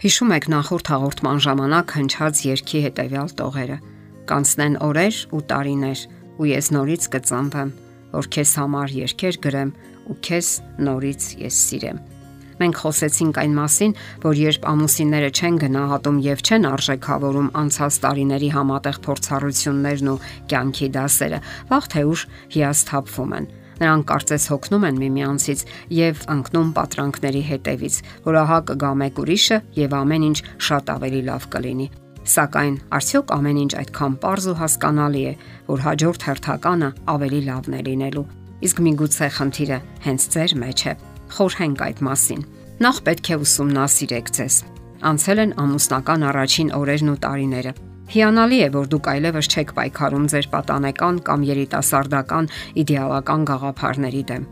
Հիշում 0.00 0.30
եք 0.32 0.46
նախորդ 0.48 0.88
հաղորդման 0.94 1.40
ժամանակ 1.44 1.90
հնչած 1.92 2.38
երկի 2.46 2.78
հետևյալ 2.86 3.32
տողերը. 3.36 3.74
Կանցնեն 4.30 4.78
օրեր 4.86 5.18
ու 5.36 5.40
տարիներ, 5.50 6.04
ու 6.40 6.48
ես 6.48 6.70
նորից 6.72 7.08
կծանվեմ, 7.12 7.72
որ 8.14 8.28
քեզ 8.32 8.54
համար 8.62 8.94
երկեր 8.96 9.38
գրեմ 9.44 9.74
ու 10.08 10.16
քեզ 10.24 10.48
նորից 10.88 11.28
ես 11.44 11.60
սիրեմ։ 11.68 12.00
Մենք 12.64 12.80
խոսեցինք 12.80 13.42
այն 13.44 13.54
մասին, 13.60 13.94
որ 14.24 14.40
երբ 14.40 14.66
ամուսինները 14.72 15.30
չեն 15.36 15.60
գնահատում 15.68 16.24
եւ 16.30 16.44
չեն 16.48 16.68
արժեքավորում 16.70 17.52
անցած 17.60 18.00
տարիների 18.08 18.50
համատեղ 18.56 19.04
փորձառություններն 19.04 20.12
ու 20.16 20.20
կյանքի 20.48 20.88
դասերը, 20.96 21.44
վաղ 21.68 21.92
թե 21.92 22.08
ուշ 22.08 22.28
հիասթափվում 22.56 23.36
են 23.36 23.52
Նրանք 23.80 24.04
կարծես 24.10 24.44
հոգնում 24.50 24.84
են 24.90 24.98
միմյանցից 25.00 25.62
եւ 25.96 26.20
ընկնում 26.34 26.70
պատրանքների 26.76 27.42
հետևից, 27.48 27.94
որ 28.26 28.38
ահա 28.40 28.58
կգա 28.70 28.90
մեկ 29.00 29.20
ուրիշը 29.24 29.58
եւ 29.80 29.96
ամեն 30.00 30.26
ինչ 30.28 30.38
շատ 30.68 30.92
ավելի 30.94 31.22
լավ 31.30 31.46
կլինի։ 31.54 31.86
Սակայն 32.30 32.76
արդյոք 33.00 33.32
ամեն 33.36 33.60
ինչ 33.64 33.72
այդքան 33.80 34.16
པարզ 34.20 34.48
ու 34.50 34.56
հասկանալի 34.60 35.22
է, 35.30 35.34
որ 35.70 35.84
հաջորդ 35.86 36.26
հերթականը 36.28 36.90
ավելի 37.14 37.40
լավն 37.48 37.76
է 37.80 37.82
լինելու։ 37.88 38.26
Իսկ 38.60 38.82
միգուցե 38.84 39.28
խնդիրը 39.40 39.78
հենց 40.04 40.26
ձեր 40.36 40.56
մեջ 40.60 40.80
է։ 40.84 40.94
Խորհենք 41.40 41.84
այդ 41.88 42.02
մասին։ 42.10 42.42
Նախ 42.84 42.96
պետք 43.08 43.30
է 43.30 43.36
ուսումնասիրեք 43.40 44.34
ձեզ։ 44.36 44.56
Անցել 45.10 45.38
են 45.40 45.54
ամուսնական 45.64 46.26
առաջին 46.28 46.74
օրերն 46.76 47.10
ու 47.14 47.20
տարիները 47.24 47.72
Հիանալի 48.10 48.56
է, 48.64 48.68
որ 48.74 48.88
դուք 48.90 49.08
այլևս 49.10 49.48
չեք 49.54 49.68
պայքարում 49.76 50.24
ձեր 50.32 50.46
պատանեկան 50.50 51.18
կամ 51.26 51.42
երիտասարդական 51.46 52.48
իդեալական 52.82 53.42
գաղափարների 53.50 54.22
դեմ։ 54.30 54.46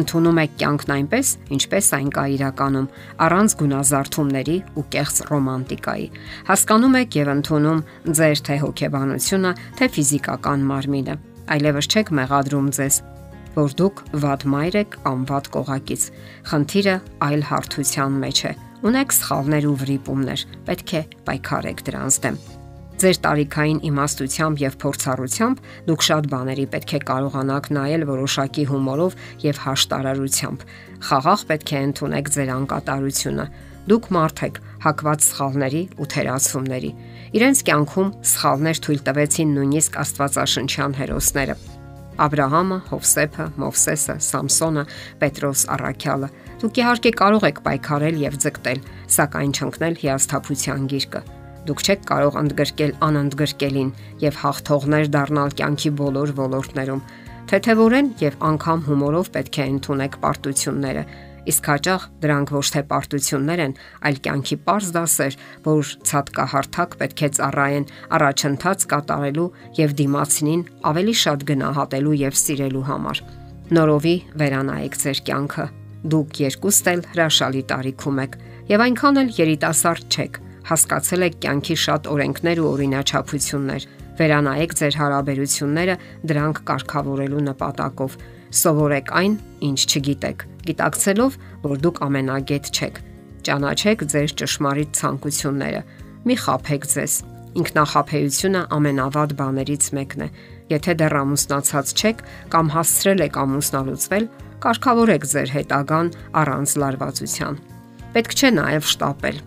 Ընթանում 0.00 0.38
եք 0.40 0.52
կյանքն 0.62 0.92
այնպես, 0.94 1.32
ինչպես 1.56 1.90
այն 1.98 2.08
կա 2.16 2.24
իրականում, 2.36 2.86
առանց 3.26 3.54
գունազարդումների 3.60 4.56
ու 4.80 4.84
կեղծ 4.94 5.20
ռոմանտիկայի։ 5.28 6.06
Հասկանում 6.48 6.96
եք 7.00 7.18
եւ 7.20 7.30
ընդունում 7.34 7.82
ձեր 8.20 8.42
թե 8.48 8.56
հոգեբանությունը, 8.64 9.52
թե 9.76 9.88
ֆիզիկական 9.98 10.64
մարմինը։ 10.70 11.16
Այլևս 11.50 11.90
չեք 11.90 12.14
մեղադրում 12.20 12.70
ձեզ, 12.80 13.00
որ 13.58 13.76
դուք 13.82 14.02
վատ 14.24 14.46
մայր 14.54 14.78
եք 14.80 14.96
կամ 15.04 15.26
վատ 15.28 15.50
կողակից։ 15.58 16.06
Խնդիրը 16.54 16.96
այլ 17.28 17.44
հարթության 17.50 18.16
մեջ 18.24 18.44
է։ 18.46 18.54
Ունեք 18.88 19.18
սխալներ 19.18 19.68
ու 19.68 19.76
վրիպումներ։ 19.84 20.46
Պետք 20.70 20.96
է 20.96 21.04
պայքարեք 21.26 21.84
դրանց 21.90 22.22
դեմ։ 22.24 22.40
Ձեր 23.00 23.18
տարիքային 23.24 23.78
իմաստությամբ 23.88 24.58
եւ 24.60 24.74
փորձառությամբ 24.82 25.60
դուք 25.86 26.02
շատ 26.04 26.26
բաների 26.32 26.64
պետք 26.74 26.90
է 26.92 26.98
կարողանաք 27.08 27.68
նայել 27.76 28.02
որոշակի 28.10 28.64
հումորով 28.70 29.16
եւ 29.44 29.60
հաշտարարությամբ։ 29.64 30.66
Խաղաղ 31.08 31.44
պետք 31.48 31.72
է 31.72 31.80
ընդունեք 31.86 32.28
ձեր 32.34 32.52
անկատարությունը։ 32.56 33.46
Դուք 33.88 34.10
մարդ 34.16 34.44
եք 34.50 34.60
հակված 34.84 35.24
սխալների 35.30 35.82
ու 35.96 36.10
թերացումների։ 36.12 36.92
Իրենց 37.40 37.64
կյանքում 37.70 38.12
սխալներ 38.34 38.84
թույլ 38.84 39.02
տվեցին 39.08 39.56
նույնիսկ 39.56 39.98
Աստվածաշնչյան 40.04 41.00
հերոսները։ 41.00 41.58
Աբրահամը, 42.20 42.78
Հովսեփը, 42.90 43.50
Մովսեսը, 43.64 44.16
Սամսոնը, 44.28 44.84
Պետրոս 45.24 45.66
Առաքյալը։ 45.72 46.32
Դուք 46.60 46.84
իհարկե 46.84 47.16
կարող 47.24 47.50
եք 47.54 47.64
պայքարել 47.64 48.22
եւ 48.28 48.40
ձգտել, 48.44 48.86
սակայն 49.16 49.54
չընկնել 49.56 50.02
հիասթափության 50.04 50.90
գիրկը 50.92 51.28
Դուք 51.70 51.82
չեք 51.86 52.00
կարող 52.10 52.36
ընդգրկել 52.40 52.92
անընդգրկելին 53.06 53.90
եւ 54.18 54.38
հաղթողներ 54.40 55.10
դառնալ 55.14 55.52
կյանքի 55.60 55.90
բոլոր 56.00 56.30
ոլորտներում։ 56.40 57.02
Թեթևորեն 57.50 58.08
եւ 58.18 58.38
անգամ 58.48 58.82
հումորով 58.88 59.30
պետք 59.36 59.58
է 59.60 59.66
ընդունեք 59.70 60.16
պարտությունները, 60.24 61.04
իսկ 61.50 61.70
հաճախ 61.70 62.08
դրանք 62.24 62.52
ոչ 62.56 62.64
թե 62.74 62.82
պարտություններ 62.90 63.62
են, 63.66 63.76
այլ 64.10 64.18
կյանքի 64.26 64.58
པարզ 64.64 64.90
դասեր, 64.98 65.38
որ 65.70 65.94
ցածկահարթակ 66.10 66.98
պետք 67.00 67.22
է 67.22 67.30
ծառայեն 67.38 67.88
առաջընթաց 68.18 68.86
կատարելու 68.90 69.48
եւ 69.78 69.96
դիմացինին 70.02 70.66
ավելի 70.90 71.16
շատ 71.22 71.48
գնահատելու 71.54 72.18
եւ 72.26 72.38
սիրելու 72.42 72.86
համար։ 72.90 73.24
Նորովի 73.78 74.16
վերանայեք 74.42 75.00
ձեր 75.06 75.24
կյանքը։ 75.30 75.66
Դուք 76.10 76.38
երկուստ 76.50 76.86
էլ 76.90 77.02
հրաշալի 77.14 77.66
տարիքում 77.70 78.22
եք 78.26 78.38
եւ 78.70 78.86
այնքան 78.90 79.20
էլ 79.20 79.34
երիտասարդ 79.38 80.16
չեք 80.16 80.40
հասկացել 80.68 81.24
եք 81.26 81.36
կյանքի 81.44 81.76
շատ 81.84 82.08
օրենքներ 82.10 82.60
ու 82.60 82.68
օրինաչափություններ։ 82.70 83.86
Վերանայեք 84.20 84.72
ձեր 84.80 84.96
հարաբերությունները 85.00 85.94
դրանք 86.30 86.60
կարգավորելու 86.70 87.44
նպատակով։ 87.46 88.16
Սովորեք 88.60 89.12
այն, 89.20 89.34
ինչ 89.70 89.80
չգիտեք, 89.90 90.44
գիտակցելով, 90.68 91.36
որ 91.64 91.82
դուք 91.86 92.00
ամենագետ 92.06 92.70
չեք։ 92.70 93.00
Ճանաչեք 93.46 94.04
ձեր 94.12 94.34
ճշմարիտ 94.40 94.90
ցանկությունները։ 95.00 95.82
Մի 96.28 96.36
խափեք 96.44 96.88
ձեզ։ 96.90 97.14
Ինքնախապեյությունը 97.60 98.60
ամենավատ 98.76 99.32
բաներից 99.40 99.86
մեկն 99.96 100.26
է։ 100.26 100.28
Եթե 100.70 100.92
դեռ 101.00 101.16
ամուսնացած 101.20 101.94
չեք 101.98 102.20
կամ 102.52 102.66
հասցրել 102.74 103.24
եք 103.26 103.38
ամուսնալուծվել, 103.40 104.28
կարգավորեք 104.60 105.24
ձեր 105.32 105.54
հետագան 105.56 106.12
առանց 106.44 106.76
լարվածության։ 106.84 107.58
Պետք 108.14 108.36
չէ 108.36 108.50
նաև 108.60 108.86
շտապել 108.90 109.42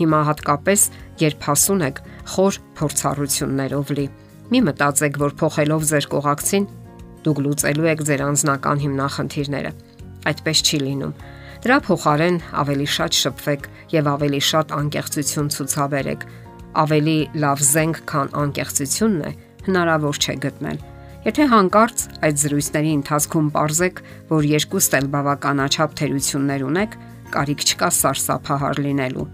Հիմա 0.00 0.20
հատկապես, 0.30 0.82
երբ 1.20 1.42
հասուն 1.44 1.82
եք 1.90 1.98
խոր 2.34 2.58
փորձառություններով 2.80 3.90
լի։ 3.98 4.04
Մի 4.50 4.60
մտածեք, 4.66 5.18
որ 5.20 5.34
փոխելով 5.40 5.82
ձեր 5.90 6.06
կողակցին 6.14 6.68
դուք 7.24 7.40
լուծելու 7.44 7.88
եք 7.90 8.04
ձեր 8.08 8.22
անձնական 8.26 8.80
հիմնախնդիրները։ 8.84 9.72
Այդպես 10.30 10.62
չի 10.64 10.78
լինում։ 10.84 11.12
Դրա 11.60 11.76
փոխարեն 11.84 12.38
ավելի 12.62 12.86
շատ 12.96 13.18
շփվեք 13.20 13.66
եւ 13.92 14.08
ավելի 14.14 14.40
շատ 14.50 14.72
անկեղծություն 14.80 15.50
ցուցաբերեք։ 15.56 16.24
Ավելի 16.80 17.18
լավ 17.44 17.64
զենք, 17.70 18.00
քան 18.08 18.32
անկեղծությունն 18.40 19.26
է, 19.28 19.32
հնարավոր 19.68 20.20
չէ 20.24 20.36
գտնել։ 20.46 20.78
Եթե 21.20 21.46
հանկարծ 21.52 22.06
այդ 22.24 22.40
զրույցների 22.40 22.94
ընթացքում 23.00 23.50
parzեք, 23.58 24.00
որ 24.30 24.48
երկուստ 24.54 24.96
էլ 25.00 25.10
բավականաչափ 25.16 25.98
թերություններ 26.00 26.64
ունեք, 26.70 26.96
կարիք 27.36 27.66
չկա 27.68 27.92
սարսափահար 28.00 28.82
լինելու 28.86 29.28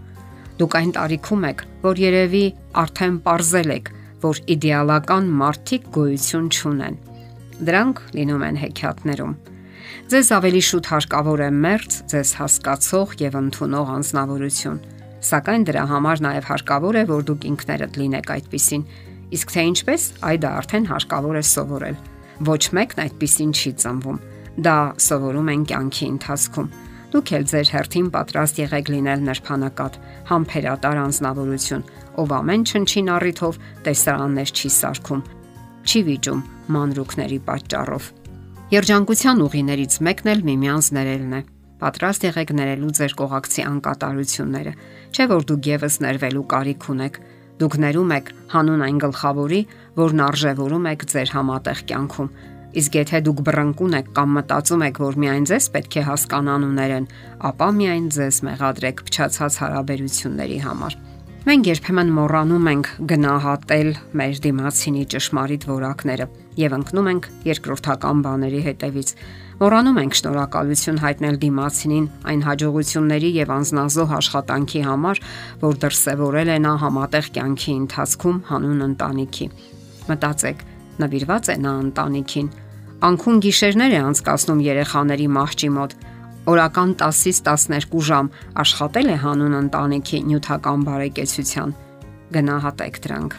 Դուք 0.57 0.75
այն 0.79 0.93
տարիքում 0.97 1.43
եք, 1.51 1.63
որ 1.83 1.99
երևի 2.01 2.45
արդեն 2.81 3.17
parzել 3.27 3.73
եք, 3.75 3.89
որ 4.23 4.39
իդեալական 4.55 5.27
մարդիկ 5.41 5.91
գոյություն 5.97 6.47
չունեն։ 6.49 6.97
Դրանք 7.69 8.01
լինում 8.17 8.45
են 8.47 8.61
հեքիաթներում։ 8.63 9.35
Ձեզ 10.07 10.31
ավելի 10.37 10.63
շուտ 10.69 10.89
հարկավոր 10.93 11.43
է 11.45 11.51
մերց, 11.67 11.99
ձեզ 12.13 12.31
հասկացող 12.41 13.13
եւ 13.21 13.37
ընդունող 13.43 13.93
անznավորություն։ 13.97 14.81
Սակայն 15.27 15.69
դրա 15.69 15.85
համար 15.93 16.25
նաև 16.25 16.49
հարկավոր 16.51 16.97
է, 16.97 17.05
որ 17.13 17.29
դուք 17.29 17.47
ինքներդ 17.53 18.01
լինեք 18.01 18.33
այդպիսին։ 18.37 18.89
Իսկ 19.37 19.55
թե 19.57 19.63
ինչպես, 19.77 20.03
այ 20.25 20.37
դա 20.41 20.51
արդեն 20.63 20.91
հարկավոր 20.93 21.37
է 21.37 21.45
սովորել։ 21.53 21.97
Ոչ 22.47 22.63
մեկն 22.77 23.03
այդպիսին 23.07 23.55
չի 23.57 23.73
ծնվում։ 23.83 24.21
Դա 24.57 24.77
սովորում 25.07 25.51
են 25.53 25.65
կյանքի 25.73 26.07
ընթացքում 26.17 26.71
Դուք 27.13 27.33
էլ 27.37 27.45
ձեր 27.47 27.69
հերթին 27.71 28.07
պատրաստ 28.15 28.57
եղեք 28.65 28.89
լինել 28.93 29.21
նրբանակատ, 29.27 29.99
համբերատար 30.31 31.01
անznավորություն, 31.07 31.85
ով 32.19 32.33
ամեն 32.37 32.65
չնչին 32.67 33.11
առիթով 33.17 33.59
տեսարաններ 33.87 34.53
չի 34.57 34.71
սարքում, 34.77 35.23
չի 35.87 36.01
վիճում 36.11 36.41
մանրուքների 36.77 37.39
պատճառով։ 37.47 38.09
Երջանկության 38.75 39.43
ուղիներից 39.47 39.97
մեկն 40.03 40.31
էլ 40.35 40.41
միմյանց 40.51 40.87
ներելն 40.97 41.37
է։ 41.37 41.41
Պատրաստ 41.77 42.27
եղեք 42.27 42.51
ներելու 42.57 42.93
ձեր 42.97 43.13
կողակցի 43.21 43.65
անկատարությունները, 43.71 44.73
չէ 45.15 45.27
որ 45.31 45.47
դուք 45.47 45.67
եւս 45.71 45.99
ներվելու 46.03 46.45
կարիք 46.51 46.87
ունեք։ 46.97 47.19
Դուք 47.57 47.75
ներում 47.87 48.11
եք 48.17 48.33
հանուն 48.53 48.83
այն 48.87 48.99
գլխավորի, 49.07 49.61
որն 49.97 50.23
արժևորում 50.27 50.89
եք 50.91 51.05
ձեր 51.13 51.31
համատեղ 51.37 51.83
կյանքում 51.87 52.33
Իսկ 52.77 52.97
եթե 52.99 53.19
դուք 53.25 53.39
բռնկուն 53.47 53.95
եք 53.97 54.09
կամ 54.17 54.33
մտածում 54.37 54.83
եք, 54.91 54.99
որ 55.01 55.15
միայն 55.23 55.45
ձեզ 55.49 55.69
պետք 55.73 55.95
է 55.97 56.03
հասկանան 56.11 56.65
ու 56.67 56.73
ներեն, 56.77 57.07
ապա 57.49 57.69
միայն 57.81 58.09
ձեզ 58.13 58.41
մեղադրեք 58.51 59.05
փչացած 59.07 59.57
հարաբերությունների 59.63 60.59
համար։ 60.67 60.99
Մենք 61.47 61.69
երբեմն 61.71 62.09
մոռանում 62.11 62.69
ենք 62.73 62.89
գնահատել 63.07 63.91
մեր 64.19 64.39
դիմացինի 64.45 65.03
ճշմարիտ 65.15 65.67
որակները 65.71 66.27
եւ 66.59 66.77
ընկնում 66.77 67.11
ենք 67.13 67.29
երկրորդական 67.47 68.23
բաների 68.27 68.63
հետևից։ 68.67 69.13
Մոռանում 69.63 70.01
ենք 70.03 70.19
շնորհակալություն 70.21 71.01
հայտնել 71.07 71.41
դիմացինին 71.47 72.09
այն 72.33 72.43
հաջողությունների 72.51 73.31
եւ 73.37 73.55
անznազող 73.57 74.15
աշխատանքի 74.19 74.83
համար, 74.91 75.23
որ 75.63 75.81
դրսեւորել 75.87 76.51
է 76.51 76.59
նա 76.67 76.75
համատեղ 76.83 77.31
կյանքի 77.39 77.73
ընթացքում 77.87 78.43
հանուն 78.51 78.87
ընտանիքի։ 78.91 79.51
Մտածեք, 80.11 80.67
նվիրված 81.07 81.53
է 81.55 81.57
նա 81.63 81.73
ընտանիքին, 81.87 82.51
Անքուն 83.05 83.41
գիշերներ 83.45 83.93
է 83.93 83.99
անցկացնում 84.09 84.61
երեխաների 84.65 85.27
մահճի 85.37 85.69
մոտ։ 85.77 85.91
Օրական 86.49 86.95
10-ից 86.97 87.41
12 87.45 87.99
ժամ 88.09 88.31
աշխատել 88.63 89.11
է 89.13 89.17
հանուն 89.21 89.57
ընտանիքի 89.59 90.21
նյութական 90.31 90.87
բարեկեցության։ 90.87 91.75
Գնահատեք 92.37 92.97
դրանք։ 93.05 93.37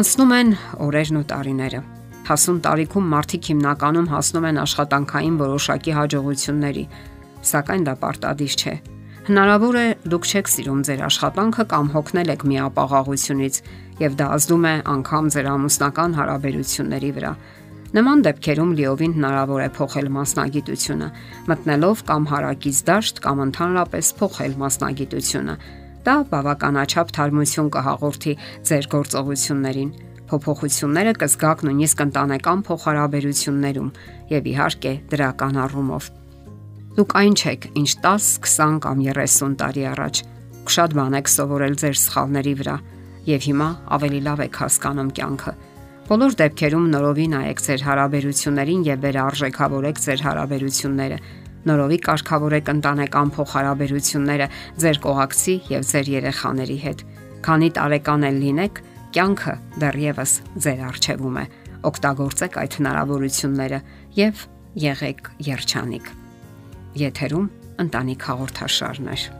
Անցնում 0.00 0.34
են 0.36 0.52
օրերն 0.84 1.20
ու 1.20 1.24
տարիները։ 1.32 1.80
Հասուն 2.28 2.58
տարիքում 2.66 3.08
մարդիկ 3.14 3.48
հիմնականում 3.50 4.10
հասնում 4.10 4.48
են 4.50 4.60
աշխատանքային 4.68 5.38
որոշակի 5.40 5.94
հաջողությունների, 5.96 6.84
սակայն 7.50 7.86
դա 7.88 7.94
պարտադիր 8.04 8.54
չէ։ 8.60 8.74
Հնարավոր 9.30 9.76
է 9.80 9.86
դուք 10.12 10.28
չեք 10.28 10.50
սիրում 10.50 10.84
ձեր 10.90 11.00
աշխատանքը 11.08 11.64
կամ 11.72 11.88
հոգնել 11.94 12.30
եք 12.34 12.44
միապաղաղությունից 12.50 13.56
եւ 14.00 14.14
դա 14.20 14.28
ազդում 14.36 14.64
է 14.70 14.74
անգամ 14.94 15.32
ձեր 15.34 15.48
ամուսնական 15.50 16.16
հարաբերությունների 16.20 17.10
վրա։ 17.16 17.32
Նման 17.90 18.20
դեպքերում 18.22 18.72
լիովին 18.78 19.14
հնարավոր 19.16 19.62
է 19.64 19.70
փոխել 19.74 20.08
մասնագիտությունը, 20.14 21.06
մտնելով 21.50 22.02
կամ 22.10 22.26
հարակից 22.30 22.82
դաշտ 22.86 23.16
կամ 23.24 23.40
ընդհանրապես 23.44 24.10
փոխել 24.20 24.52
մասնագիտությունը։ 24.60 25.54
Դա 26.06 26.14
բավականաչափ 26.30 27.10
թարմություն 27.16 27.70
կհաղորդի 27.74 28.34
ձեր 28.70 28.86
գործողություններին 28.94 29.90
փոփոխությունները 30.30 31.14
կզգաք 31.18 31.64
նույնիսկ 31.66 32.02
ընտանեկան 32.06 32.62
փոխհարաբերություններում 32.70 33.90
եւ 34.30 34.46
իհարկե 34.54 34.92
դրական 35.10 35.58
առումով։ 35.64 36.06
Դուք 36.94 37.16
այն 37.20 37.34
չեք, 37.40 37.66
ինչ 37.80 37.90
10, 38.06 38.28
20 38.46 38.78
կամ 38.86 39.02
30 39.10 39.58
տարի 39.64 39.84
առաջ։ 39.90 40.22
Շատ 40.70 40.94
բան 41.00 41.18
եք 41.18 41.32
սովորել 41.34 41.74
ձեր 41.82 41.98
սխալների 42.06 42.54
վրա 42.60 42.76
եւ 43.26 43.50
հիմա 43.50 43.68
ավելի 43.98 44.20
լավ 44.30 44.44
եք 44.46 44.62
հասկանում 44.62 45.10
կյանքը։ 45.18 45.54
Բոլոր 46.10 46.32
դեպքերում 46.40 46.86
նորովի 46.90 47.24
նայեք 47.30 47.60
ձեր 47.62 47.82
հարաբերություններին 47.86 48.80
եւ 48.82 49.02
վերարժեքավորեք 49.04 49.98
ձեր 50.02 50.22
հարաբերությունները։ 50.26 51.18
Նորովի 51.70 51.98
կարգավորեք 52.06 52.70
ընտանեկան 52.72 53.30
փոխհարաբերությունները 53.36 54.48
ձեր 54.82 54.98
կողակցի 55.06 55.54
եւ 55.70 55.86
ձեր 55.90 56.10
երեխաների 56.16 56.78
հետ։ 56.82 57.04
Քանի 57.46 57.70
տարեկան 57.78 58.26
էլ 58.26 58.40
լինեք, 58.42 58.80
կյանքը 59.14 59.54
դեռևս 59.86 60.32
ձեր 60.66 60.82
արժևում 60.90 61.38
է։ 61.38 61.44
Օգտագործեք 61.90 62.58
այդ 62.64 62.78
հնարավորությունները 62.80 63.80
եւ 64.18 64.42
եղեք 64.90 65.30
երջանիկ։ 65.46 66.10
Եթերում 67.06 67.46
ընտանիք 67.86 68.26
հաղորդաշարներ։ 68.30 69.39